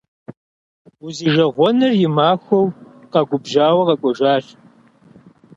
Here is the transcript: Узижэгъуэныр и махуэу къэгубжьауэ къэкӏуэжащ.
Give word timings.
Узижэгъуэныр 1.05 1.91
и 2.05 2.07
махуэу 2.15 2.67
къэгубжьауэ 3.11 3.83
къэкӏуэжащ. 3.87 4.45